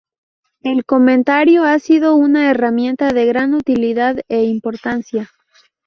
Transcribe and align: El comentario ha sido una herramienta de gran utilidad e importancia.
El 0.63 0.83
comentario 0.83 1.63
ha 1.63 1.77
sido 1.77 2.15
una 2.15 2.49
herramienta 2.49 3.13
de 3.13 3.27
gran 3.27 3.53
utilidad 3.53 4.21
e 4.29 4.45
importancia. 4.45 5.29